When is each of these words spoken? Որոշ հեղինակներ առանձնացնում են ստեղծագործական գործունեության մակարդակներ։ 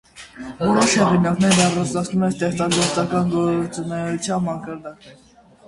Որոշ 0.61 0.95
հեղինակներ 1.01 1.61
առանձնացնում 1.65 2.25
են 2.29 2.35
ստեղծագործական 2.37 3.31
գործունեության 3.37 4.45
մակարդակներ։ 4.51 5.25